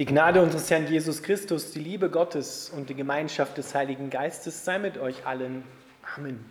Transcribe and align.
Die 0.00 0.06
Gnade 0.06 0.40
unseres 0.40 0.70
Herrn 0.70 0.86
Jesus 0.86 1.22
Christus, 1.22 1.72
die 1.72 1.78
Liebe 1.78 2.08
Gottes 2.08 2.72
und 2.74 2.88
die 2.88 2.94
Gemeinschaft 2.94 3.58
des 3.58 3.74
Heiligen 3.74 4.08
Geistes 4.08 4.64
sei 4.64 4.78
mit 4.78 4.96
euch 4.96 5.26
allen. 5.26 5.62
Amen. 6.16 6.42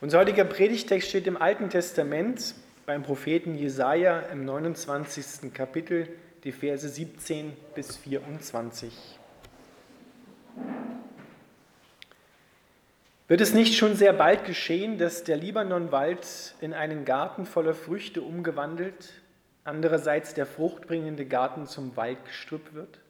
Unser 0.00 0.18
heutiger 0.18 0.42
Predigtext 0.42 1.08
steht 1.08 1.28
im 1.28 1.40
Alten 1.40 1.70
Testament 1.70 2.56
beim 2.84 3.04
Propheten 3.04 3.54
Jesaja 3.54 4.18
im 4.32 4.44
29. 4.44 5.54
Kapitel, 5.54 6.08
die 6.42 6.50
Verse 6.50 6.88
17 6.88 7.52
bis 7.76 7.96
24. 7.96 8.92
Wird 13.28 13.40
es 13.40 13.54
nicht 13.54 13.76
schon 13.76 13.94
sehr 13.94 14.14
bald 14.14 14.44
geschehen, 14.46 14.98
dass 14.98 15.22
der 15.22 15.36
Libanonwald 15.36 16.56
in 16.60 16.74
einen 16.74 17.04
Garten 17.04 17.46
voller 17.46 17.74
Früchte 17.74 18.20
umgewandelt 18.20 19.12
andererseits 19.68 20.34
der 20.34 20.46
fruchtbringende 20.46 21.26
Garten 21.26 21.66
zum 21.66 21.96
Waldgestrüpp 21.96 22.74
wird? 22.74 23.00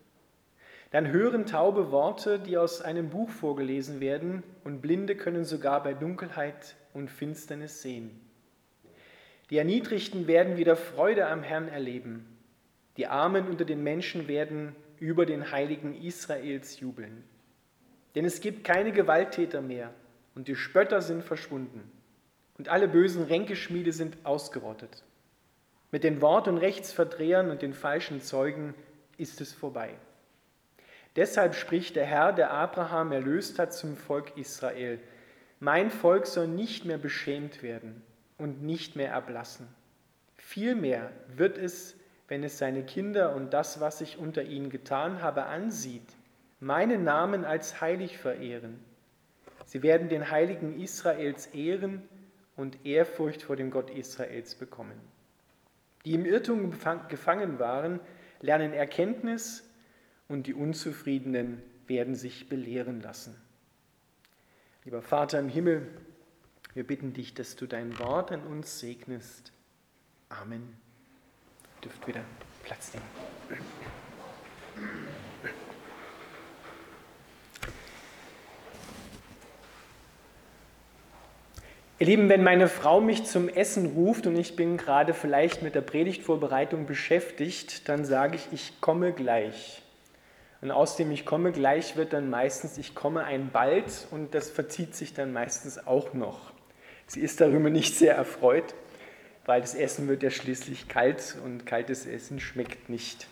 Dann 0.90 1.10
hören 1.12 1.46
taube 1.46 1.90
Worte, 1.90 2.38
die 2.38 2.58
aus 2.58 2.82
einem 2.82 3.10
Buch 3.10 3.30
vorgelesen 3.30 4.00
werden, 4.00 4.42
und 4.64 4.80
Blinde 4.80 5.16
können 5.16 5.44
sogar 5.44 5.82
bei 5.82 5.94
Dunkelheit 5.94 6.76
und 6.94 7.10
Finsternis 7.10 7.82
sehen. 7.82 8.20
Die 9.50 9.58
Erniedrigten 9.58 10.26
werden 10.26 10.56
wieder 10.56 10.76
Freude 10.76 11.28
am 11.28 11.42
Herrn 11.42 11.68
erleben. 11.68 12.38
Die 12.96 13.06
Armen 13.06 13.48
unter 13.48 13.64
den 13.64 13.82
Menschen 13.82 14.28
werden 14.28 14.74
über 14.98 15.24
den 15.24 15.52
Heiligen 15.52 15.94
Israels 15.94 16.80
jubeln. 16.80 17.24
Denn 18.14 18.24
es 18.24 18.40
gibt 18.40 18.64
keine 18.64 18.92
Gewalttäter 18.92 19.60
mehr 19.60 19.92
und 20.34 20.48
die 20.48 20.56
Spötter 20.56 21.00
sind 21.00 21.22
verschwunden 21.22 21.90
und 22.58 22.68
alle 22.68 22.88
bösen 22.88 23.22
Ränkeschmiede 23.22 23.92
sind 23.92 24.16
ausgerottet. 24.24 25.04
Mit 25.90 26.04
den 26.04 26.20
Wort- 26.20 26.48
und 26.48 26.58
Rechtsverdrehern 26.58 27.50
und 27.50 27.62
den 27.62 27.72
falschen 27.72 28.20
Zeugen 28.20 28.74
ist 29.16 29.40
es 29.40 29.54
vorbei. 29.54 29.94
Deshalb 31.16 31.54
spricht 31.54 31.96
der 31.96 32.04
Herr, 32.04 32.32
der 32.34 32.50
Abraham 32.50 33.10
erlöst 33.10 33.58
hat, 33.58 33.72
zum 33.72 33.96
Volk 33.96 34.36
Israel. 34.36 35.00
Mein 35.60 35.90
Volk 35.90 36.26
soll 36.26 36.46
nicht 36.46 36.84
mehr 36.84 36.98
beschämt 36.98 37.62
werden 37.62 38.02
und 38.36 38.62
nicht 38.62 38.96
mehr 38.96 39.12
erblassen. 39.12 39.66
Vielmehr 40.36 41.10
wird 41.34 41.56
es, 41.56 41.96
wenn 42.28 42.44
es 42.44 42.58
seine 42.58 42.84
Kinder 42.84 43.34
und 43.34 43.54
das, 43.54 43.80
was 43.80 44.02
ich 44.02 44.18
unter 44.18 44.42
ihnen 44.42 44.68
getan 44.68 45.22
habe, 45.22 45.46
ansieht, 45.46 46.06
meinen 46.60 47.02
Namen 47.02 47.46
als 47.46 47.80
heilig 47.80 48.18
verehren. 48.18 48.78
Sie 49.64 49.82
werden 49.82 50.10
den 50.10 50.30
Heiligen 50.30 50.78
Israels 50.78 51.46
ehren 51.46 52.06
und 52.56 52.84
Ehrfurcht 52.84 53.42
vor 53.42 53.56
dem 53.56 53.70
Gott 53.70 53.88
Israels 53.90 54.54
bekommen 54.54 55.00
die 56.04 56.14
im 56.14 56.24
Irrtum 56.24 56.72
gefangen 57.08 57.58
waren, 57.58 58.00
lernen 58.40 58.72
Erkenntnis 58.72 59.68
und 60.28 60.46
die 60.46 60.54
Unzufriedenen 60.54 61.62
werden 61.86 62.14
sich 62.14 62.48
belehren 62.48 63.00
lassen. 63.00 63.34
Lieber 64.84 65.02
Vater 65.02 65.38
im 65.38 65.48
Himmel, 65.48 65.86
wir 66.74 66.86
bitten 66.86 67.12
dich, 67.12 67.34
dass 67.34 67.56
du 67.56 67.66
dein 67.66 67.98
Wort 67.98 68.30
an 68.30 68.46
uns 68.46 68.78
segnest. 68.78 69.52
Amen. 70.28 70.76
Dürft 71.82 72.06
wieder 72.06 72.24
Platz 72.64 72.92
nehmen. 72.94 73.64
Ihr 82.00 82.06
Lieben, 82.06 82.28
wenn 82.28 82.44
meine 82.44 82.68
Frau 82.68 83.00
mich 83.00 83.24
zum 83.24 83.48
Essen 83.48 83.86
ruft 83.86 84.28
und 84.28 84.36
ich 84.36 84.54
bin 84.54 84.76
gerade 84.76 85.14
vielleicht 85.14 85.62
mit 85.62 85.74
der 85.74 85.80
Predigtvorbereitung 85.80 86.86
beschäftigt, 86.86 87.88
dann 87.88 88.04
sage 88.04 88.36
ich, 88.36 88.46
ich 88.52 88.80
komme 88.80 89.12
gleich. 89.12 89.82
Und 90.60 90.70
aus 90.70 90.94
dem 90.94 91.10
Ich 91.10 91.26
komme 91.26 91.50
gleich 91.50 91.96
wird 91.96 92.12
dann 92.12 92.30
meistens 92.30 92.78
Ich 92.78 92.94
komme 92.94 93.24
ein 93.24 93.50
bald 93.50 94.06
und 94.12 94.32
das 94.32 94.48
verzieht 94.48 94.94
sich 94.94 95.12
dann 95.12 95.32
meistens 95.32 95.88
auch 95.88 96.14
noch. 96.14 96.52
Sie 97.08 97.20
ist 97.20 97.40
darüber 97.40 97.68
nicht 97.68 97.96
sehr 97.96 98.14
erfreut, 98.14 98.76
weil 99.44 99.60
das 99.60 99.74
Essen 99.74 100.06
wird 100.06 100.22
ja 100.22 100.30
schließlich 100.30 100.86
kalt 100.86 101.36
und 101.44 101.66
kaltes 101.66 102.06
Essen 102.06 102.38
schmeckt 102.38 102.88
nicht. 102.88 103.26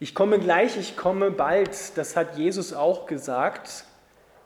Ich 0.00 0.14
komme 0.14 0.38
gleich, 0.38 0.78
ich 0.78 0.96
komme 0.96 1.30
bald, 1.30 1.98
das 1.98 2.16
hat 2.16 2.38
Jesus 2.38 2.72
auch 2.72 3.04
gesagt. 3.04 3.84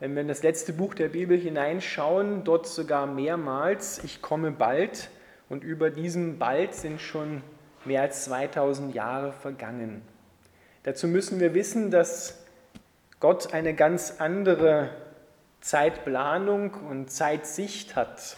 Wenn 0.00 0.14
wir 0.14 0.22
in 0.22 0.28
das 0.28 0.44
letzte 0.44 0.72
Buch 0.72 0.94
der 0.94 1.09
Bibel 1.09 1.36
hineinschauen, 1.36 2.44
dort 2.44 2.69
sogar 2.69 3.06
mehrmals, 3.06 4.03
ich 4.04 4.22
komme 4.22 4.53
bald 4.53 5.10
und 5.48 5.64
über 5.64 5.91
diesem 5.91 6.38
bald 6.38 6.75
sind 6.75 7.00
schon 7.00 7.42
mehr 7.84 8.03
als 8.03 8.25
2000 8.25 8.94
Jahre 8.94 9.32
vergangen. 9.32 10.03
Dazu 10.84 11.09
müssen 11.09 11.41
wir 11.41 11.53
wissen, 11.53 11.91
dass 11.91 12.44
Gott 13.19 13.53
eine 13.53 13.75
ganz 13.75 14.14
andere 14.20 14.91
Zeitplanung 15.60 16.75
und 16.75 17.10
Zeitsicht 17.10 17.97
hat. 17.97 18.36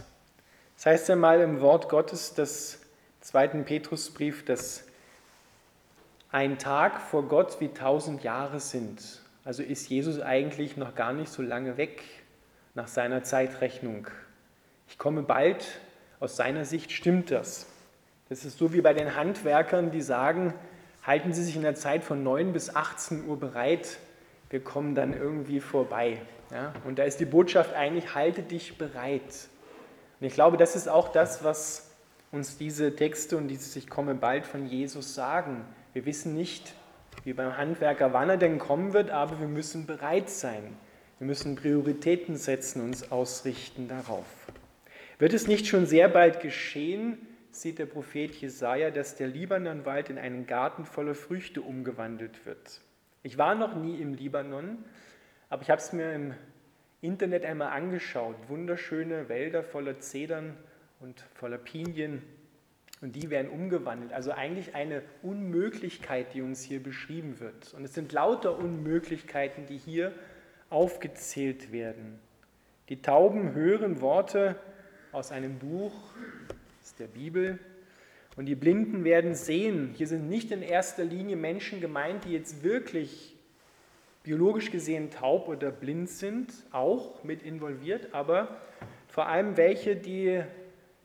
Das 0.77 0.87
heißt 0.87 1.11
ja 1.11 1.17
mal 1.17 1.41
im 1.41 1.61
Wort 1.61 1.91
Gottes 1.91 2.33
des 2.33 2.81
zweiten 3.21 3.67
Petrusbrief, 3.67 4.47
dass 4.47 4.85
ein 6.33 6.59
Tag 6.59 7.03
vor 7.03 7.29
Gott 7.29 7.61
wie 7.61 7.69
tausend 7.69 8.23
Jahre 8.23 8.61
sind. 8.61 9.21
Also 9.51 9.65
ist 9.65 9.89
Jesus 9.89 10.21
eigentlich 10.21 10.77
noch 10.77 10.95
gar 10.95 11.13
nicht 11.13 11.29
so 11.29 11.43
lange 11.43 11.77
weg 11.77 12.05
nach 12.77 12.87
seiner 12.87 13.25
Zeitrechnung. 13.25 14.07
Ich 14.87 14.97
komme 14.97 15.25
bald, 15.25 15.67
aus 16.21 16.37
seiner 16.37 16.65
Sicht 16.65 16.93
stimmt 16.93 17.33
das. 17.33 17.67
Das 18.29 18.45
ist 18.45 18.59
so 18.59 18.73
wie 18.73 18.81
bei 18.81 18.95
den 18.95 19.17
Handwerkern, 19.17 19.91
die 19.91 20.03
sagen, 20.03 20.55
halten 21.03 21.33
Sie 21.33 21.43
sich 21.43 21.57
in 21.57 21.63
der 21.63 21.75
Zeit 21.75 22.05
von 22.05 22.23
9 22.23 22.53
bis 22.53 22.77
18 22.77 23.27
Uhr 23.27 23.41
bereit, 23.41 23.99
wir 24.51 24.61
kommen 24.63 24.95
dann 24.95 25.15
irgendwie 25.15 25.59
vorbei. 25.59 26.23
Ja? 26.53 26.73
Und 26.85 27.01
da 27.01 27.03
ist 27.03 27.19
die 27.19 27.25
Botschaft 27.25 27.75
eigentlich, 27.75 28.15
halte 28.15 28.45
dich 28.45 28.79
bereit. 28.79 29.49
Und 30.21 30.29
ich 30.29 30.35
glaube, 30.35 30.59
das 30.59 30.77
ist 30.77 30.89
auch 30.89 31.09
das, 31.09 31.43
was 31.43 31.91
uns 32.31 32.57
diese 32.57 32.95
Texte 32.95 33.37
und 33.37 33.49
dieses 33.49 33.75
Ich 33.75 33.91
komme 33.91 34.15
bald 34.15 34.47
von 34.47 34.67
Jesus 34.67 35.17
sagen. 35.17 35.65
Wir 35.93 36.07
wissen 36.07 36.37
nicht, 36.37 36.73
wie 37.25 37.33
beim 37.33 37.57
Handwerker, 37.57 38.13
wann 38.13 38.31
er 38.31 38.37
denn 38.37 38.59
kommen 38.59 38.93
wird, 38.93 39.11
aber 39.11 39.41
wir 39.41 39.49
müssen 39.49 39.87
bereit 39.87 40.31
sein. 40.31 40.77
Wir 41.19 41.27
müssen 41.27 41.57
Prioritäten 41.57 42.37
setzen, 42.37 42.83
uns 42.83 43.13
ausrichten 43.13 43.89
darauf. 43.89 44.27
Wird 45.19 45.35
es 45.35 45.47
nicht 45.47 45.67
schon 45.67 45.85
sehr 45.85 46.09
bald 46.09 46.41
geschehen, 46.41 47.19
sieht 47.51 47.79
der 47.79 47.87
Prophet 47.87 48.35
Jesaja, 48.35 48.91
dass 48.91 49.17
der 49.17 49.29
Libanonwald 49.29 50.09
in 50.09 50.19
einen 50.19 50.47
Garten 50.47 50.87
voller 50.87 51.15
Früchte 51.15 51.61
umgewandelt 51.61 52.47
wird. 52.47 52.81
Ich 53.23 53.37
war 53.37 53.55
noch 53.55 53.75
nie 53.75 54.01
im 54.01 54.15
Libanon, 54.15 54.79
aber 55.51 55.63
ich 55.63 55.69
habe 55.69 55.81
es 55.81 55.93
mir 55.93 56.15
im 56.15 56.35
Internet 57.03 57.45
einmal 57.45 57.69
angeschaut. 57.69 58.37
Wunderschöne 58.49 59.29
Wälder 59.29 59.63
voller 59.63 59.99
Zedern 59.99 60.57
und 61.01 61.21
voller 61.35 61.59
Pinien 61.59 62.23
und 63.01 63.17
die 63.17 63.31
werden 63.31 63.51
umgewandelt. 63.51 64.13
Also 64.13 64.33
eigentlich 64.33 64.75
eine 64.75 65.03
Unmöglichkeit, 65.23 66.35
die 66.35 66.43
uns 66.43 66.63
hier 66.63 66.83
beschrieben 66.83 67.41
wird. 67.41 67.73
Und 67.75 67.85
es 67.85 67.95
sind 67.95 68.13
lauter 68.13 68.59
Unmöglichkeiten, 68.59 69.67
die 69.67 69.79
hier 69.79 70.13
aufgezählt 70.69 71.73
werden. 71.73 72.19
Die 72.89 73.01
Tauben 73.01 73.55
hören 73.55 74.01
Worte 74.01 74.57
aus 75.13 75.33
einem 75.33 75.59
Buch, 75.59 75.95
aus 76.83 76.95
der 76.97 77.07
Bibel. 77.07 77.59
Und 78.37 78.47
die 78.47 78.55
Blinden 78.55 79.05
werden 79.05 79.35
sehen. 79.35 79.95
Hier 79.97 80.07
sind 80.07 80.29
nicht 80.29 80.51
in 80.53 80.63
erster 80.63 81.05
Linie 81.05 81.37
Menschen 81.37 81.81
gemeint, 81.81 82.25
die 82.25 82.33
jetzt 82.33 82.63
wirklich 82.63 83.37
biologisch 84.23 84.71
gesehen 84.71 85.11
taub 85.11 85.49
oder 85.49 85.71
blind 85.71 86.09
sind, 86.11 86.53
auch 86.71 87.25
mit 87.25 87.43
involviert, 87.43 88.13
aber 88.13 88.61
vor 89.09 89.27
allem 89.27 89.57
welche, 89.57 89.97
die 89.97 90.43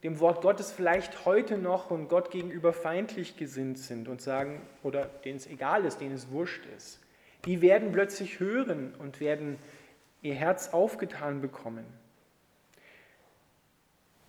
dem 0.05 0.19
Wort 0.19 0.41
Gottes 0.41 0.71
vielleicht 0.71 1.25
heute 1.25 1.57
noch 1.57 1.89
und 1.89 2.09
Gott 2.09 2.29
gegenüber 2.29 2.73
feindlich 2.73 3.38
gesinnt 3.38 3.79
sind 3.79 4.07
und 4.07 4.21
sagen, 4.21 4.61
oder 4.84 5.05
denen 5.25 5.37
es 5.37 5.47
egal 5.47 5.84
ist, 5.84 5.99
denen 5.99 6.13
es 6.13 6.29
wurscht 6.29 6.63
ist, 6.78 6.99
die 7.46 7.59
werden 7.61 7.91
plötzlich 7.91 8.40
hören 8.40 8.93
und 8.99 9.19
werden 9.19 9.57
ihr 10.22 10.35
Herz 10.35 10.69
aufgetan 10.69 11.41
bekommen. 11.41 11.85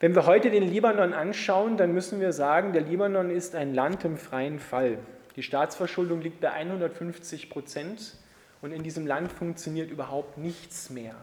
Wenn 0.00 0.14
wir 0.14 0.25
heute 0.25 0.50
den 0.50 0.62
Libanon 0.62 1.12
anschauen, 1.12 1.76
dann 1.76 1.93
müssen 1.93 2.20
wir 2.20 2.32
sagen, 2.32 2.73
der 2.73 2.82
Libanon 2.82 3.28
ist 3.28 3.55
ein 3.55 3.75
Land 3.75 4.05
im 4.05 4.17
freien 4.17 4.58
Fall. 4.58 4.99
Die 5.37 5.43
Staatsverschuldung 5.43 6.23
liegt 6.23 6.40
bei 6.40 6.52
150 6.52 7.50
Prozent 7.50 8.17
und 8.62 8.73
in 8.73 8.82
diesem 8.82 9.06
Land 9.06 9.31
funktioniert 9.31 9.90
überhaupt 9.90 10.38
nichts 10.38 10.88
mehr. 10.88 11.17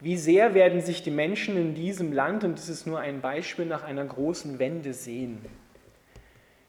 Wie 0.00 0.16
sehr 0.16 0.54
werden 0.54 0.80
sich 0.80 1.02
die 1.02 1.10
Menschen 1.10 1.56
in 1.56 1.74
diesem 1.74 2.12
Land, 2.12 2.44
und 2.44 2.58
das 2.58 2.68
ist 2.68 2.86
nur 2.86 3.00
ein 3.00 3.20
Beispiel, 3.20 3.64
nach 3.64 3.82
einer 3.82 4.04
großen 4.04 4.58
Wende 4.58 4.92
sehen? 4.92 5.38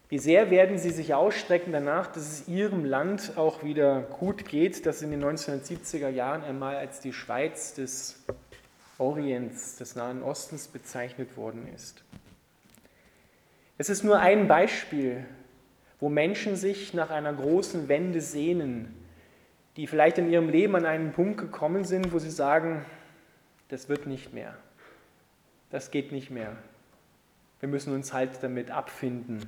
Wie 0.08 0.18
sehr 0.18 0.50
werden 0.50 0.78
sie 0.78 0.90
sich 0.90 1.12
ausstrecken 1.12 1.72
danach, 1.72 2.06
dass 2.06 2.22
es 2.22 2.48
ihrem 2.48 2.84
Land 2.84 3.32
auch 3.36 3.62
wieder 3.62 4.00
gut 4.00 4.46
geht, 4.46 4.86
das 4.86 5.02
in 5.02 5.10
den 5.10 5.22
1970er 5.22 6.08
Jahren 6.08 6.42
einmal 6.42 6.76
als 6.76 7.00
die 7.00 7.12
Schweiz 7.12 7.74
des 7.74 8.24
Orients, 8.96 9.76
des 9.76 9.96
Nahen 9.96 10.22
Ostens 10.22 10.68
bezeichnet 10.68 11.36
worden 11.36 11.68
ist? 11.74 12.02
Es 13.76 13.90
ist 13.90 14.02
nur 14.02 14.18
ein 14.18 14.48
Beispiel 14.48 15.26
wo 16.00 16.08
Menschen 16.08 16.56
sich 16.56 16.94
nach 16.94 17.10
einer 17.10 17.32
großen 17.32 17.88
Wende 17.88 18.20
sehnen, 18.20 18.94
die 19.76 19.86
vielleicht 19.86 20.18
in 20.18 20.30
ihrem 20.30 20.48
Leben 20.48 20.74
an 20.76 20.86
einen 20.86 21.12
Punkt 21.12 21.38
gekommen 21.40 21.84
sind, 21.84 22.12
wo 22.12 22.18
sie 22.18 22.30
sagen, 22.30 22.84
das 23.68 23.88
wird 23.88 24.06
nicht 24.06 24.32
mehr, 24.32 24.56
das 25.70 25.90
geht 25.90 26.12
nicht 26.12 26.30
mehr. 26.30 26.56
Wir 27.60 27.68
müssen 27.68 27.92
uns 27.92 28.12
halt 28.12 28.30
damit 28.42 28.70
abfinden. 28.70 29.40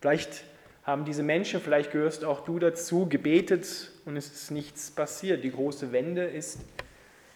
Vielleicht 0.00 0.44
haben 0.84 1.04
diese 1.04 1.22
Menschen, 1.22 1.60
vielleicht 1.60 1.90
gehörst 1.90 2.24
auch 2.24 2.44
du 2.44 2.58
dazu, 2.58 3.08
gebetet 3.08 3.90
und 4.04 4.16
es 4.16 4.32
ist 4.32 4.50
nichts 4.50 4.90
passiert. 4.90 5.42
Die 5.42 5.50
große 5.50 5.90
Wende 5.90 6.24
ist 6.24 6.60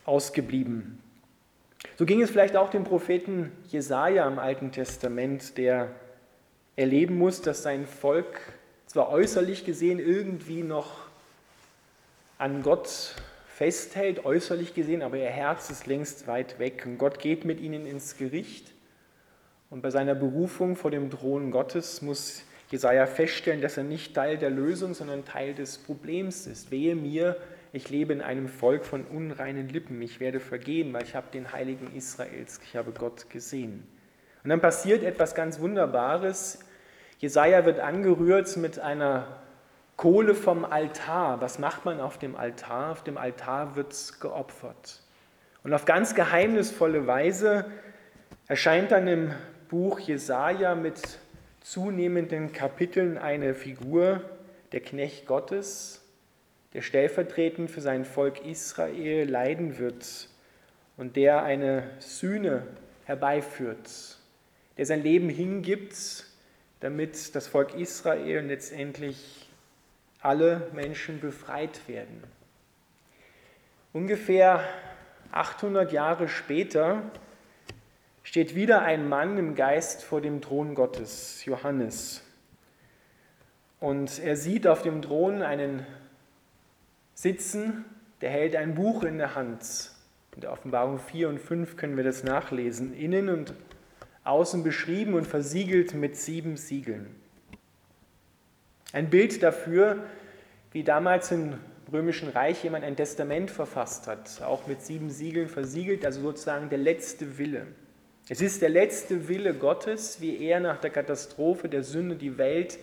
ausgeblieben. 0.05 1.03
So 1.97 2.05
ging 2.05 2.23
es 2.23 2.31
vielleicht 2.31 2.57
auch 2.57 2.71
dem 2.71 2.85
Propheten 2.85 3.51
Jesaja 3.69 4.29
im 4.29 4.39
Alten 4.39 4.71
Testament, 4.71 5.57
der 5.57 5.89
erleben 6.77 7.17
muss, 7.17 7.43
dass 7.43 7.63
sein 7.63 7.87
Volk 7.87 8.41
zwar 8.87 9.09
äußerlich 9.11 9.65
gesehen 9.65 9.99
irgendwie 9.99 10.63
noch 10.63 11.07
an 12.39 12.63
Gott 12.63 13.15
festhält, 13.61 14.25
äußerlich 14.25 14.73
gesehen, 14.73 15.03
aber 15.03 15.19
ihr 15.19 15.29
Herz 15.29 15.69
ist 15.69 15.87
längst 15.87 16.27
weit 16.27 16.59
weg. 16.59 16.85
Und 16.87 16.97
Gott 16.97 17.19
geht 17.19 17.45
mit 17.45 17.61
ihnen 17.61 17.85
ins 17.85 18.17
Gericht. 18.17 18.73
Und 19.69 19.83
bei 19.83 19.91
seiner 19.91 20.15
Berufung 20.15 20.77
vor 20.77 20.91
dem 20.91 21.11
Thron 21.11 21.51
Gottes 21.51 22.01
muss 22.01 22.43
Jesaja 22.71 23.05
feststellen, 23.05 23.61
dass 23.61 23.77
er 23.77 23.85
nicht 23.85 24.15
Teil 24.15 24.39
der 24.39 24.49
Lösung, 24.49 24.95
sondern 24.95 25.27
Teil 25.27 25.53
des 25.53 25.77
Problems 25.77 26.47
ist. 26.47 26.71
Wehe 26.71 26.97
mir, 26.97 27.37
ich 27.75 27.91
lebe 27.91 28.15
in 28.15 28.23
einem 28.23 28.49
Volk 28.49 28.87
von 28.87 29.05
unreinen 29.05 29.69
Lippen. 29.69 30.01
Ich 30.01 30.21
werde 30.21 30.41
vergehen, 30.41 30.95
weil 30.95 31.03
ich 31.03 31.15
habe 31.15 31.27
den 31.31 31.53
Heiligen 31.53 31.95
Israels, 31.95 32.61
ich 32.65 32.77
habe 32.77 32.93
Gott 32.93 33.29
gesehen. 33.29 33.87
Und 34.43 34.49
dann 34.49 34.63
passiert 34.63 35.03
etwas 35.03 35.35
ganz 35.35 35.61
Wunderbares. 35.61 36.61
Jesaja 37.19 37.67
wird 37.67 37.79
angerührt 37.79 38.57
mit 38.57 38.79
einer 38.79 39.43
Kohle 40.01 40.35
vom 40.35 40.65
Altar. 40.65 41.43
Was 41.43 41.59
macht 41.59 41.85
man 41.85 42.01
auf 42.01 42.17
dem 42.17 42.35
Altar? 42.35 42.93
Auf 42.93 43.05
dem 43.05 43.19
Altar 43.19 43.77
wird 43.77 44.15
geopfert. 44.19 45.03
Und 45.63 45.75
auf 45.75 45.85
ganz 45.85 46.15
geheimnisvolle 46.15 47.07
Weise 47.07 47.67
erscheint 48.49 48.93
dann 48.93 49.07
im 49.07 49.35
Buch 49.69 50.01
Jesaja 50.01 50.75
mit 50.75 51.03
zunehmenden 51.61 52.51
Kapiteln 52.51 53.19
eine 53.19 53.53
Figur, 53.53 54.23
der 54.73 54.81
Knecht 54.81 55.27
Gottes, 55.27 56.03
der 56.73 56.81
stellvertretend 56.81 57.71
für 57.71 57.83
sein 57.83 58.07
Volk 58.07 58.43
Israel 58.47 59.29
leiden 59.29 59.79
wird 59.79 60.31
und 60.97 61.17
der 61.17 61.43
eine 61.43 61.91
Sühne 61.99 62.67
herbeiführt, 63.05 64.17
der 64.79 64.87
sein 64.87 65.03
Leben 65.03 65.29
hingibt, 65.29 66.25
damit 66.81 67.35
das 67.35 67.49
Volk 67.49 67.75
Israel 67.75 68.47
letztendlich 68.47 69.50
alle 70.23 70.69
Menschen 70.73 71.21
befreit 71.21 71.89
werden. 71.89 72.23
Ungefähr 73.93 74.63
800 75.33 75.93
Jahre 75.93 76.29
später 76.29 77.03
steht 78.23 78.55
wieder 78.55 78.83
ein 78.83 79.09
Mann 79.09 79.39
im 79.39 79.55
Geist 79.55 80.05
vor 80.05 80.21
dem 80.21 80.41
Thron 80.41 80.75
Gottes, 80.75 81.45
Johannes. 81.45 82.23
Und 83.81 84.19
er 84.19 84.37
sieht 84.37 84.67
auf 84.67 84.83
dem 84.83 85.03
Thron 85.03 85.43
einen 85.43 85.87
sitzen, 87.15 87.85
der 88.21 88.31
hält 88.31 88.55
ein 88.55 88.75
Buch 88.75 89.03
in 89.05 89.19
der 89.19 89.35
Hand. 89.35 89.93
In 90.35 90.43
der 90.43 90.53
Offenbarung 90.53 90.99
4 90.99 91.29
und 91.29 91.39
5 91.39 91.77
können 91.77 91.97
wir 91.97 92.05
das 92.05 92.23
nachlesen. 92.23 92.95
Innen 92.95 93.29
und 93.29 93.55
außen 94.25 94.63
beschrieben 94.63 95.15
und 95.15 95.27
versiegelt 95.27 95.95
mit 95.95 96.17
sieben 96.17 96.57
Siegeln. 96.57 97.20
Ein 98.93 99.09
Bild 99.09 99.43
dafür, 99.43 100.03
wie 100.73 100.83
damals 100.83 101.31
im 101.31 101.55
Römischen 101.93 102.29
Reich 102.29 102.63
jemand 102.63 102.85
ein 102.85 102.97
Testament 102.97 103.51
verfasst 103.51 104.07
hat, 104.07 104.43
auch 104.43 104.67
mit 104.67 104.83
sieben 104.83 105.11
Siegeln 105.11 105.49
versiegelt, 105.49 106.05
also 106.05 106.21
sozusagen 106.21 106.69
der 106.71 106.79
letzte 106.79 107.39
Wille. 107.39 107.67
Es 108.29 108.41
ist 108.41 108.63
der 108.63 108.69
letzte 108.69 109.29
Wille 109.29 109.55
Gottes, 109.55 110.21
wie 110.21 110.41
er 110.41 110.61
nach 110.61 110.79
der 110.79 110.91
Katastrophe 110.91 111.69
der 111.69 111.83
Sünde 111.83 112.15
die 112.15 112.39
Welt 112.39 112.79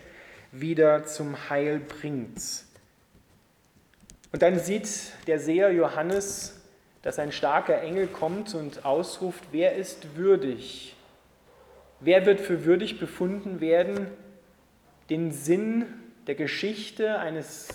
wieder 0.51 1.05
zum 1.05 1.49
Heil 1.49 1.79
bringt. 1.79 2.41
Und 4.33 4.41
dann 4.41 4.59
sieht 4.59 4.89
der 5.27 5.39
Seher 5.39 5.71
Johannes, 5.71 6.59
dass 7.01 7.19
ein 7.19 7.31
starker 7.31 7.81
Engel 7.81 8.07
kommt 8.07 8.55
und 8.55 8.83
ausruft, 8.85 9.43
wer 9.51 9.75
ist 9.75 10.17
würdig? 10.17 10.95
Wer 12.01 12.25
wird 12.25 12.41
für 12.41 12.65
würdig 12.65 12.99
befunden 12.99 13.61
werden, 13.61 14.07
den 15.09 15.31
Sinn 15.31 15.85
der 16.27 16.35
Geschichte 16.35 17.19
eines 17.19 17.69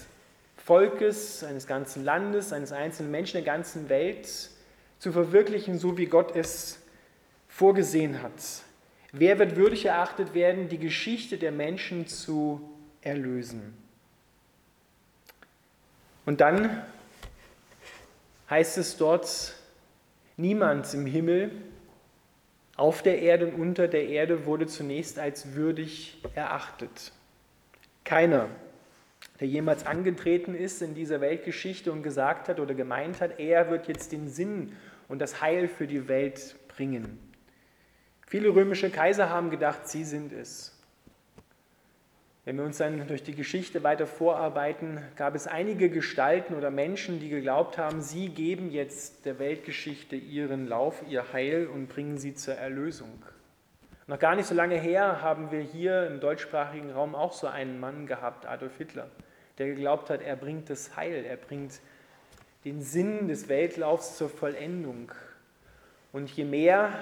Volkes, 0.56 1.42
eines 1.42 1.66
ganzen 1.66 2.04
Landes, 2.04 2.52
eines 2.52 2.72
einzelnen 2.72 3.10
Menschen 3.10 3.34
der 3.34 3.42
ganzen 3.42 3.88
Welt 3.88 4.28
zu 4.98 5.12
verwirklichen, 5.12 5.78
so 5.78 5.98
wie 5.98 6.06
Gott 6.06 6.36
es 6.36 6.80
vorgesehen 7.48 8.22
hat. 8.22 8.32
Wer 9.12 9.38
wird 9.38 9.56
würdig 9.56 9.86
erachtet 9.86 10.34
werden, 10.34 10.68
die 10.68 10.78
Geschichte 10.78 11.36
der 11.36 11.52
Menschen 11.52 12.06
zu 12.06 12.60
erlösen? 13.00 13.76
Und 16.24 16.40
dann 16.40 16.82
heißt 18.48 18.78
es 18.78 18.96
dort, 18.96 19.54
niemand 20.36 20.94
im 20.94 21.06
Himmel, 21.06 21.50
auf 22.76 23.02
der 23.02 23.20
Erde 23.20 23.48
und 23.48 23.60
unter 23.60 23.88
der 23.88 24.08
Erde 24.08 24.46
wurde 24.46 24.66
zunächst 24.66 25.18
als 25.18 25.54
würdig 25.54 26.18
erachtet. 26.34 27.12
Keiner, 28.04 28.48
der 29.40 29.48
jemals 29.48 29.86
angetreten 29.86 30.54
ist 30.54 30.82
in 30.82 30.94
dieser 30.94 31.20
Weltgeschichte 31.20 31.92
und 31.92 32.02
gesagt 32.02 32.48
hat 32.48 32.60
oder 32.60 32.74
gemeint 32.74 33.20
hat, 33.20 33.38
er 33.38 33.70
wird 33.70 33.88
jetzt 33.88 34.12
den 34.12 34.28
Sinn 34.28 34.72
und 35.08 35.20
das 35.20 35.40
Heil 35.40 35.68
für 35.68 35.86
die 35.86 36.08
Welt 36.08 36.56
bringen. 36.68 37.18
Viele 38.26 38.48
römische 38.48 38.90
Kaiser 38.90 39.28
haben 39.28 39.50
gedacht, 39.50 39.88
sie 39.88 40.04
sind 40.04 40.32
es. 40.32 40.78
Wenn 42.44 42.56
wir 42.56 42.64
uns 42.64 42.78
dann 42.78 43.06
durch 43.06 43.22
die 43.22 43.36
Geschichte 43.36 43.84
weiter 43.84 44.06
vorarbeiten, 44.06 45.00
gab 45.14 45.36
es 45.36 45.46
einige 45.46 45.90
Gestalten 45.90 46.54
oder 46.54 46.72
Menschen, 46.72 47.20
die 47.20 47.28
geglaubt 47.28 47.78
haben, 47.78 48.00
sie 48.00 48.30
geben 48.30 48.72
jetzt 48.72 49.26
der 49.26 49.38
Weltgeschichte 49.38 50.16
ihren 50.16 50.66
Lauf, 50.66 51.04
ihr 51.08 51.32
Heil 51.32 51.68
und 51.68 51.88
bringen 51.88 52.18
sie 52.18 52.34
zur 52.34 52.54
Erlösung. 52.54 53.22
Noch 54.08 54.18
gar 54.18 54.34
nicht 54.34 54.46
so 54.46 54.54
lange 54.54 54.74
her 54.76 55.22
haben 55.22 55.52
wir 55.52 55.60
hier 55.60 56.08
im 56.08 56.18
deutschsprachigen 56.18 56.90
Raum 56.90 57.14
auch 57.14 57.32
so 57.32 57.46
einen 57.46 57.78
Mann 57.78 58.06
gehabt, 58.06 58.46
Adolf 58.46 58.76
Hitler, 58.76 59.08
der 59.58 59.68
geglaubt 59.68 60.10
hat, 60.10 60.22
er 60.22 60.34
bringt 60.34 60.68
das 60.70 60.96
Heil, 60.96 61.24
er 61.24 61.36
bringt 61.36 61.80
den 62.64 62.82
Sinn 62.82 63.28
des 63.28 63.48
Weltlaufs 63.48 64.16
zur 64.16 64.28
Vollendung. 64.28 65.12
Und 66.12 66.30
je 66.30 66.44
mehr 66.44 66.92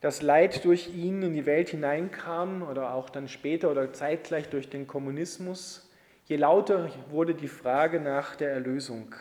das 0.00 0.20
Leid 0.20 0.64
durch 0.64 0.88
ihn 0.88 1.22
in 1.22 1.32
die 1.32 1.46
Welt 1.46 1.68
hineinkam 1.68 2.62
oder 2.62 2.92
auch 2.92 3.08
dann 3.08 3.28
später 3.28 3.70
oder 3.70 3.92
zeitgleich 3.92 4.48
durch 4.48 4.68
den 4.68 4.88
Kommunismus, 4.88 5.88
je 6.26 6.36
lauter 6.36 6.90
wurde 7.10 7.34
die 7.36 7.48
Frage 7.48 8.00
nach 8.00 8.34
der 8.34 8.50
Erlösung. 8.50 9.14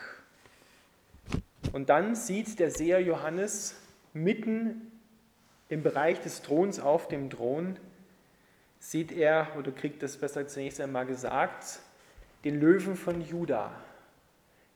Und 1.71 1.89
dann 1.89 2.15
sieht 2.15 2.57
der 2.59 2.71
Seher 2.71 2.99
Johannes 2.99 3.79
mitten 4.13 4.90
im 5.71 5.83
Bereich 5.83 6.19
des 6.19 6.41
Throns 6.41 6.81
auf 6.81 7.07
dem 7.07 7.29
Thron, 7.29 7.79
sieht 8.79 9.13
er, 9.13 9.47
oder 9.57 9.71
kriegt 9.71 10.03
das 10.03 10.17
besser 10.17 10.45
zunächst 10.45 10.81
einmal 10.81 11.05
gesagt, 11.05 11.79
den 12.43 12.59
Löwen 12.59 12.95
von 12.95 13.21
Juda, 13.21 13.71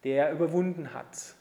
der 0.06 0.28
er 0.28 0.32
überwunden 0.32 0.94
hat. 0.94 1.36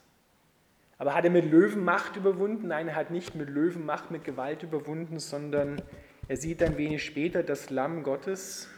Aber 0.99 1.15
hat 1.15 1.25
er 1.25 1.31
mit 1.31 1.49
Löwenmacht 1.49 2.17
überwunden? 2.17 2.69
Nein, 2.69 2.89
er 2.89 2.97
hat 2.97 3.13
nicht 3.13 3.37
mit 3.37 3.49
Löwenmacht, 3.49 4.11
mit 4.11 4.25
Gewalt 4.25 4.65
überwunden, 4.65 5.21
sondern 5.21 5.81
er 6.27 6.37
sieht 6.37 6.61
ein 6.61 6.77
wenig 6.77 7.05
später 7.05 7.45
das 7.45 7.71
Lamm 7.71 8.03
Gottes, 8.03 8.69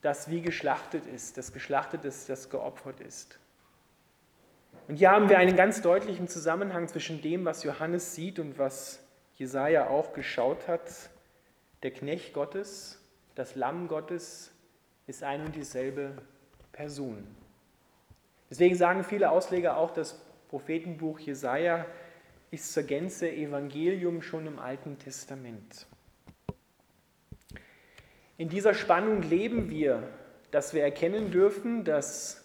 das 0.00 0.28
wie 0.28 0.42
geschlachtet 0.42 1.06
ist, 1.06 1.38
das 1.38 1.52
geschlachtet 1.52 2.04
ist, 2.04 2.28
das 2.28 2.50
geopfert 2.50 3.00
ist. 3.00 3.38
Und 4.88 4.96
hier 4.96 5.12
haben 5.12 5.28
wir 5.28 5.38
einen 5.38 5.54
ganz 5.54 5.82
deutlichen 5.82 6.26
Zusammenhang 6.26 6.88
zwischen 6.88 7.22
dem, 7.22 7.44
was 7.44 7.62
Johannes 7.62 8.16
sieht 8.16 8.40
und 8.40 8.58
was 8.58 8.98
Jesaja 9.36 9.88
auch 9.88 10.12
geschaut 10.12 10.68
hat. 10.68 11.10
Der 11.82 11.90
Knecht 11.90 12.32
Gottes, 12.32 13.00
das 13.34 13.54
Lamm 13.54 13.88
Gottes 13.88 14.52
ist 15.06 15.22
ein 15.22 15.44
und 15.44 15.56
dieselbe 15.56 16.16
Person. 16.72 17.26
Deswegen 18.50 18.76
sagen 18.76 19.04
viele 19.04 19.30
Ausleger 19.30 19.76
auch, 19.76 19.90
dass 19.90 20.20
Prophetenbuch 20.48 21.18
Jesaja 21.18 21.86
ist 22.50 22.72
zur 22.72 22.82
Gänze 22.82 23.30
Evangelium 23.30 24.20
schon 24.20 24.46
im 24.46 24.58
Alten 24.58 24.98
Testament. 24.98 25.86
In 28.36 28.48
dieser 28.48 28.74
Spannung 28.74 29.22
leben 29.22 29.70
wir, 29.70 30.06
dass 30.50 30.74
wir 30.74 30.82
erkennen 30.82 31.30
dürfen, 31.30 31.84
dass 31.84 32.44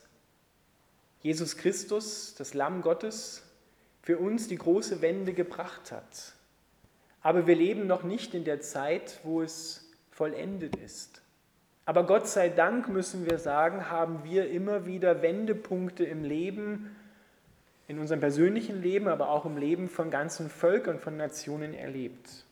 Jesus 1.21 1.57
Christus, 1.57 2.35
das 2.35 2.53
Lamm 2.53 2.81
Gottes, 2.81 3.43
für 4.01 4.17
uns 4.17 4.47
die 4.47 4.57
große 4.57 5.01
Wende 5.01 5.33
gebracht 5.33 5.91
hat. 5.91 6.36
Aber 7.21 7.47
wir 7.47 7.55
leben 7.55 7.87
noch 7.87 8.03
nicht 8.03 8.33
in 8.33 8.43
der 8.43 8.61
Zeit, 8.61 9.19
wo 9.23 9.41
es 9.41 9.89
vollendet 10.11 10.75
ist. 10.75 11.21
Aber 11.85 12.05
Gott 12.05 12.27
sei 12.27 12.49
Dank 12.49 12.89
müssen 12.89 13.29
wir 13.29 13.37
sagen, 13.37 13.89
haben 13.89 14.23
wir 14.23 14.49
immer 14.49 14.85
wieder 14.85 15.21
Wendepunkte 15.21 16.03
im 16.03 16.23
Leben, 16.23 16.95
in 17.87 17.99
unserem 17.99 18.19
persönlichen 18.19 18.81
Leben, 18.81 19.07
aber 19.07 19.29
auch 19.29 19.45
im 19.45 19.57
Leben 19.57 19.87
von 19.87 20.11
ganzen 20.11 20.49
Völkern, 20.49 20.99
von 20.99 21.15
Nationen 21.15 21.73
erlebt. 21.73 22.45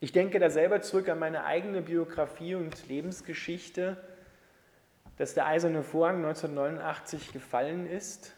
Ich 0.00 0.12
denke 0.12 0.38
da 0.38 0.50
selber 0.50 0.80
zurück 0.80 1.08
an 1.08 1.18
meine 1.18 1.44
eigene 1.44 1.82
Biografie 1.82 2.54
und 2.54 2.88
Lebensgeschichte, 2.88 3.96
dass 5.18 5.34
der 5.34 5.46
eiserne 5.46 5.82
Vorhang 5.82 6.16
1989 6.16 7.32
gefallen 7.32 7.86
ist 7.86 8.32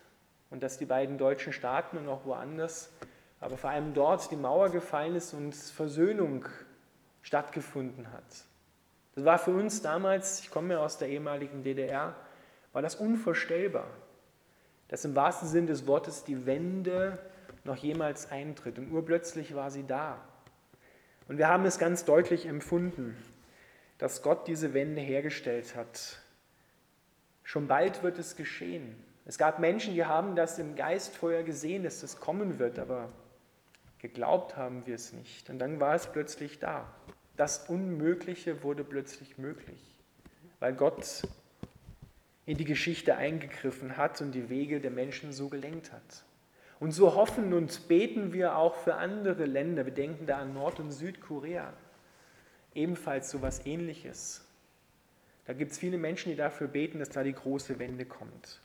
und 0.50 0.62
dass 0.62 0.78
die 0.78 0.84
beiden 0.86 1.18
deutschen 1.18 1.52
Staaten 1.52 1.96
und 1.96 2.08
auch 2.08 2.24
woanders, 2.24 2.90
aber 3.40 3.56
vor 3.56 3.70
allem 3.70 3.94
dort 3.94 4.30
die 4.30 4.36
Mauer 4.36 4.70
gefallen 4.70 5.14
ist 5.14 5.34
und 5.34 5.54
Versöhnung 5.54 6.46
stattgefunden 7.22 8.12
hat. 8.12 8.24
Das 9.14 9.24
war 9.24 9.38
für 9.38 9.52
uns 9.52 9.82
damals, 9.82 10.40
ich 10.40 10.50
komme 10.50 10.74
ja 10.74 10.80
aus 10.80 10.98
der 10.98 11.08
ehemaligen 11.08 11.62
DDR, 11.62 12.14
war 12.72 12.82
das 12.82 12.94
unvorstellbar, 12.94 13.86
dass 14.88 15.04
im 15.04 15.16
wahrsten 15.16 15.48
Sinn 15.48 15.66
des 15.66 15.86
Wortes 15.86 16.24
die 16.24 16.46
Wende 16.46 17.18
noch 17.64 17.76
jemals 17.76 18.30
eintritt. 18.30 18.78
Und 18.78 18.92
urplötzlich 18.92 19.54
war 19.54 19.70
sie 19.70 19.86
da. 19.86 20.20
Und 21.28 21.38
wir 21.38 21.48
haben 21.48 21.64
es 21.64 21.78
ganz 21.78 22.04
deutlich 22.04 22.46
empfunden, 22.46 23.16
dass 23.98 24.22
Gott 24.22 24.46
diese 24.46 24.74
Wende 24.74 25.00
hergestellt 25.00 25.74
hat. 25.74 26.20
Schon 27.42 27.66
bald 27.66 28.02
wird 28.02 28.18
es 28.18 28.36
geschehen. 28.36 29.02
Es 29.24 29.38
gab 29.38 29.58
Menschen, 29.58 29.94
die 29.94 30.04
haben 30.04 30.36
das 30.36 30.58
im 30.58 30.76
Geist 30.76 31.16
vorher 31.16 31.42
gesehen, 31.42 31.82
dass 31.82 32.00
das 32.00 32.20
kommen 32.20 32.58
wird, 32.58 32.78
aber 32.78 33.08
geglaubt 33.98 34.56
haben 34.56 34.86
wir 34.86 34.94
es 34.94 35.12
nicht. 35.12 35.50
Und 35.50 35.58
dann 35.58 35.80
war 35.80 35.94
es 35.94 36.06
plötzlich 36.06 36.58
da. 36.58 36.92
Das 37.36 37.68
Unmögliche 37.68 38.62
wurde 38.62 38.84
plötzlich 38.84 39.38
möglich, 39.38 39.80
weil 40.58 40.74
Gott 40.74 41.22
in 42.46 42.56
die 42.56 42.64
Geschichte 42.64 43.16
eingegriffen 43.16 43.96
hat 43.96 44.20
und 44.20 44.32
die 44.32 44.48
Wege 44.48 44.80
der 44.80 44.90
Menschen 44.90 45.32
so 45.32 45.48
gelenkt 45.48 45.92
hat. 45.92 46.24
Und 46.78 46.92
so 46.92 47.14
hoffen 47.14 47.52
und 47.52 47.88
beten 47.88 48.32
wir 48.32 48.56
auch 48.56 48.74
für 48.76 48.94
andere 48.94 49.46
Länder. 49.46 49.84
Wir 49.86 49.92
denken 49.92 50.26
da 50.26 50.38
an 50.38 50.54
Nord- 50.54 50.78
und 50.78 50.92
Südkorea. 50.92 51.72
Ebenfalls 52.74 53.30
so 53.30 53.38
etwas 53.38 53.64
Ähnliches. 53.66 54.46
Da 55.46 55.54
gibt 55.54 55.72
es 55.72 55.78
viele 55.78 55.96
Menschen, 55.96 56.30
die 56.30 56.36
dafür 56.36 56.68
beten, 56.68 56.98
dass 56.98 57.08
da 57.08 57.22
die 57.22 57.32
große 57.32 57.78
Wende 57.78 58.04
kommt. 58.04 58.60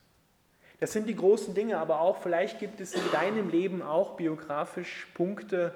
Das 0.82 0.94
sind 0.94 1.08
die 1.08 1.16
großen 1.16 1.54
Dinge, 1.54 1.78
aber 1.78 2.02
auch 2.02 2.18
vielleicht 2.18 2.58
gibt 2.58 2.82
es 2.82 2.96
in 2.96 3.12
deinem 3.12 3.52
Leben 3.52 3.84
auch 3.84 4.16
biografisch 4.16 5.08
Punkte, 5.14 5.76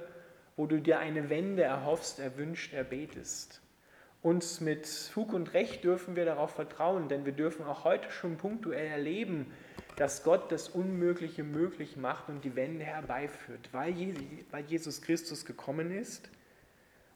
wo 0.58 0.66
du 0.66 0.82
dir 0.82 0.98
eine 0.98 1.30
Wende 1.30 1.62
erhoffst, 1.62 2.18
erwünscht, 2.18 2.74
erbetest. 2.74 3.62
Und 4.24 4.62
mit 4.62 4.88
Fug 4.88 5.32
und 5.34 5.54
Recht 5.54 5.84
dürfen 5.84 6.16
wir 6.16 6.26
darauf 6.26 6.56
vertrauen, 6.56 7.08
denn 7.08 7.24
wir 7.24 7.34
dürfen 7.34 7.68
auch 7.68 7.84
heute 7.84 8.10
schon 8.10 8.38
punktuell 8.38 8.88
erleben, 8.88 9.54
dass 9.96 10.24
Gott 10.24 10.52
das 10.52 10.70
Unmögliche 10.70 11.44
möglich 11.44 11.98
macht 11.98 12.28
und 12.28 12.44
die 12.44 12.56
Wende 12.56 12.84
herbeiführt, 12.84 13.70
weil 13.74 13.94
Jesus 14.66 15.04
Christus 15.04 15.46
gekommen 15.46 15.92
ist 15.92 16.32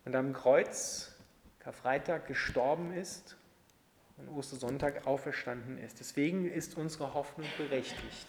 und 0.05 0.15
am 0.15 0.34
Kreuz 0.34 1.15
Karfreitag 1.58 2.27
gestorben 2.27 2.93
ist 2.93 3.38
und 4.19 4.38
Ostersonntag 4.38 5.07
auferstanden 5.07 5.77
ist. 5.77 5.99
Deswegen 5.99 6.49
ist 6.49 6.77
unsere 6.77 7.13
Hoffnung 7.13 7.47
berechtigt. 7.57 8.27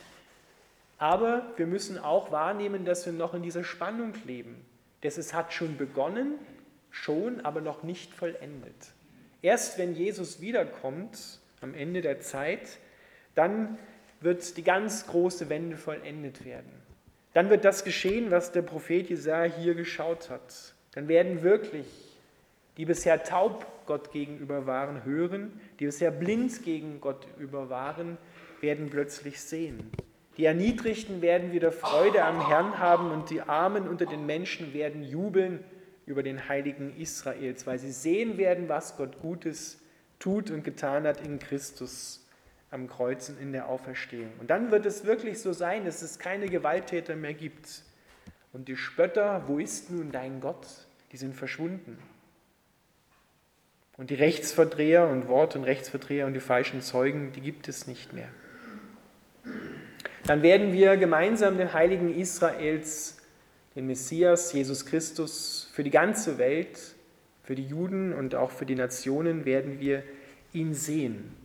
Aber 0.99 1.53
wir 1.57 1.67
müssen 1.67 1.99
auch 1.99 2.31
wahrnehmen, 2.31 2.85
dass 2.85 3.07
wir 3.07 3.13
noch 3.13 3.35
in 3.35 3.43
dieser 3.43 3.65
Spannung 3.65 4.13
leben. 4.27 4.65
Dass 5.01 5.17
es 5.17 5.33
hat 5.33 5.53
schon 5.53 5.77
begonnen, 5.77 6.35
schon, 6.91 7.41
aber 7.41 7.61
noch 7.61 7.83
nicht 7.83 8.13
vollendet. 8.15 8.75
Erst 9.43 9.79
wenn 9.79 9.95
Jesus 9.95 10.41
wiederkommt, 10.41 11.39
am 11.63 11.75
Ende 11.75 12.03
der 12.03 12.21
Zeit, 12.21 12.79
dann 13.35 13.79
wird 14.21 14.57
die 14.57 14.65
ganz 14.65 15.07
große 15.07 15.49
Wende 15.49 15.77
vollendet 15.77 16.45
werden. 16.45 16.71
Dann 17.33 17.49
wird 17.49 17.65
das 17.65 17.85
geschehen, 17.85 18.31
was 18.31 18.53
der 18.53 18.63
Prophet 18.63 19.09
Jesaja 19.09 19.51
hier 19.53 19.75
geschaut 19.75 20.31
hat. 20.31 20.75
Dann 20.93 21.09
werden 21.09 21.43
wirklich 21.43 21.87
die 22.77 22.85
bisher 22.85 23.23
taub 23.23 23.67
Gott 23.87 24.13
gegenüber 24.13 24.67
waren, 24.67 25.05
hören, 25.05 25.61
die 25.79 25.87
bisher 25.87 26.11
blind 26.11 26.63
gegen 26.63 27.01
Gott 27.01 27.27
über 27.39 27.71
waren, 27.71 28.19
werden 28.61 28.91
plötzlich 28.91 29.41
sehen. 29.41 29.91
Die 30.37 30.45
Erniedrigten 30.45 31.23
werden 31.23 31.53
wieder 31.53 31.73
Freude 31.73 32.25
am 32.25 32.47
Herrn 32.49 32.79
haben 32.79 33.11
und 33.11 33.31
die 33.31 33.43
Armen 33.43 33.89
unter 33.89 34.07
den 34.07 34.27
Menschen 34.27 34.73
werden 34.73 35.03
jubeln 35.03 35.65
über 36.07 36.23
den 36.23 36.49
Heiligen 36.49 36.97
Israels, 36.97 37.67
weil 37.67 37.79
sie 37.79 37.93
sehen 37.93 38.39
werden, 38.39 38.69
was 38.69 38.97
Gott 38.97 39.21
Gutes 39.21 39.81
tut 40.19 40.51
und 40.51 40.65
getan 40.65 41.05
hat 41.05 41.21
in 41.21 41.39
Christus 41.39 42.27
am 42.71 42.89
Kreuz 42.89 43.29
und 43.29 43.41
in 43.41 43.53
der 43.53 43.69
Auferstehung. 43.69 44.31
Und 44.39 44.51
dann 44.51 44.71
wird 44.71 44.87
es 44.87 45.05
wirklich 45.05 45.41
so 45.41 45.53
sein, 45.53 45.85
dass 45.85 46.03
es 46.03 46.19
keine 46.19 46.49
Gewalttäter 46.49 47.17
mehr 47.17 47.35
gibt. 47.35 47.83
Und 48.53 48.69
die 48.69 48.77
Spötter, 48.77 49.45
wo 49.49 49.59
ist 49.59 49.91
nun 49.91 50.13
dein 50.13 50.41
Gott? 50.41 50.67
Die 51.13 51.17
sind 51.17 51.35
verschwunden. 51.35 51.99
Und 54.01 54.09
die 54.09 54.15
Rechtsverdreher 54.15 55.09
und 55.09 55.29
Wort- 55.29 55.57
und 55.57 55.65
Rechtsverdreher 55.65 56.27
und 56.27 56.33
die 56.33 56.41
falschen 56.41 56.81
Zeugen, 56.81 57.33
die 57.33 57.43
gibt 57.43 57.69
es 57.69 57.87
nicht 57.87 58.15
mehr. 58.15 58.31
Dann 60.25 60.41
werden 60.41 60.73
wir 60.73 60.97
gemeinsam 60.97 61.59
den 61.59 61.75
Heiligen 61.75 62.15
Israels, 62.15 63.19
den 63.77 63.87
Messias, 63.87 64.55
Jesus 64.55 64.87
Christus, 64.87 65.69
für 65.75 65.85
die 65.85 65.91
ganze 65.91 66.39
Welt, 66.39 66.79
für 67.43 67.55
die 67.55 67.67
Juden 67.67 68.15
und 68.15 68.35
auch 68.35 68.53
für 68.53 68.65
die 68.65 68.75
Nationen 68.75 69.45
werden 69.45 69.81
wir 69.81 70.03
ihn 70.55 70.73
sehen. 70.73 71.37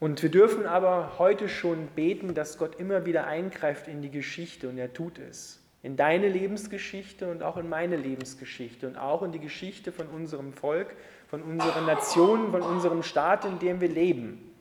Und 0.00 0.22
wir 0.22 0.30
dürfen 0.30 0.64
aber 0.64 1.18
heute 1.18 1.50
schon 1.50 1.88
beten, 1.88 2.32
dass 2.32 2.56
Gott 2.56 2.80
immer 2.80 3.04
wieder 3.04 3.26
eingreift 3.26 3.88
in 3.88 4.00
die 4.00 4.10
Geschichte 4.10 4.70
und 4.70 4.78
er 4.78 4.94
tut 4.94 5.18
es. 5.18 5.60
In 5.82 5.96
deine 5.96 6.28
Lebensgeschichte 6.28 7.28
und 7.28 7.42
auch 7.42 7.56
in 7.58 7.68
meine 7.68 7.96
Lebensgeschichte 7.96 8.86
und 8.86 8.96
auch 8.96 9.22
in 9.22 9.32
die 9.32 9.40
Geschichte 9.40 9.92
von 9.92 10.06
unserem 10.06 10.52
Volk, 10.54 10.94
von 11.32 11.40
unseren 11.40 11.86
Nationen, 11.86 12.50
von 12.50 12.60
unserem 12.60 13.02
Staat, 13.02 13.46
in 13.46 13.58
dem 13.58 13.80
wir 13.80 13.88
leben. 13.88 14.54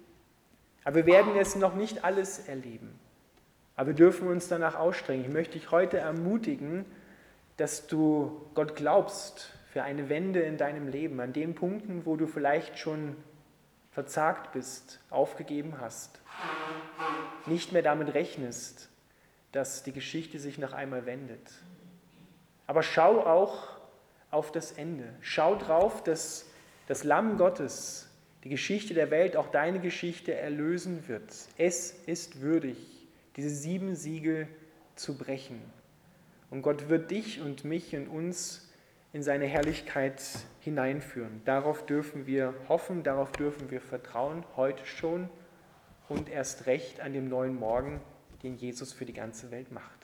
Aber 0.85 0.95
wir 0.95 1.05
werden 1.05 1.35
es 1.35 1.57
noch 1.57 1.75
nicht 1.75 2.05
alles 2.05 2.47
erleben. 2.47 2.97
Aber 3.75 3.87
wir 3.87 3.93
dürfen 3.93 4.29
uns 4.29 4.47
danach 4.47 4.75
ausstrengen. 4.75 5.25
Ich 5.25 5.33
möchte 5.33 5.59
dich 5.59 5.71
heute 5.71 5.97
ermutigen, 5.97 6.85
dass 7.57 7.87
du 7.87 8.49
Gott 8.53 8.77
glaubst 8.77 9.51
für 9.73 9.83
eine 9.83 10.07
Wende 10.07 10.39
in 10.39 10.57
deinem 10.57 10.87
Leben, 10.87 11.19
an 11.19 11.33
den 11.33 11.55
Punkten, 11.55 12.05
wo 12.05 12.15
du 12.15 12.25
vielleicht 12.25 12.79
schon 12.79 13.17
verzagt 13.91 14.53
bist, 14.53 15.01
aufgegeben 15.09 15.73
hast, 15.81 16.21
nicht 17.47 17.73
mehr 17.73 17.81
damit 17.81 18.13
rechnest, 18.13 18.87
dass 19.51 19.83
die 19.83 19.91
Geschichte 19.91 20.39
sich 20.39 20.57
noch 20.57 20.71
einmal 20.71 21.05
wendet. 21.05 21.51
Aber 22.65 22.81
schau 22.81 23.25
auch 23.25 23.67
auf 24.29 24.53
das 24.53 24.71
Ende. 24.71 25.13
Schau 25.19 25.55
drauf, 25.55 26.01
dass 26.01 26.45
das 26.91 27.05
Lamm 27.05 27.37
Gottes 27.37 28.09
die 28.43 28.49
Geschichte 28.49 28.93
der 28.93 29.11
Welt, 29.11 29.37
auch 29.37 29.47
deine 29.47 29.79
Geschichte 29.79 30.35
erlösen 30.35 31.07
wird. 31.07 31.31
Es 31.57 31.91
ist 32.05 32.41
würdig, 32.41 32.75
diese 33.37 33.49
sieben 33.49 33.95
Siegel 33.95 34.45
zu 34.95 35.17
brechen. 35.17 35.61
Und 36.49 36.63
Gott 36.63 36.89
wird 36.89 37.09
dich 37.09 37.39
und 37.39 37.63
mich 37.63 37.95
und 37.95 38.09
uns 38.09 38.69
in 39.13 39.23
seine 39.23 39.45
Herrlichkeit 39.45 40.21
hineinführen. 40.59 41.41
Darauf 41.45 41.85
dürfen 41.85 42.27
wir 42.27 42.53
hoffen, 42.67 43.03
darauf 43.03 43.31
dürfen 43.31 43.71
wir 43.71 43.79
vertrauen, 43.79 44.43
heute 44.57 44.85
schon 44.85 45.29
und 46.09 46.27
erst 46.27 46.65
recht 46.65 46.99
an 46.99 47.13
dem 47.13 47.29
neuen 47.29 47.57
Morgen, 47.57 48.01
den 48.43 48.57
Jesus 48.57 48.91
für 48.91 49.05
die 49.05 49.13
ganze 49.13 49.49
Welt 49.49 49.71
macht. 49.71 50.00